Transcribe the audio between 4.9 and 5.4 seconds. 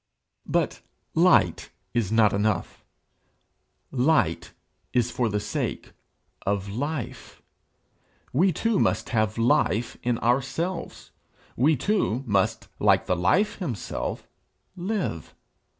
is for the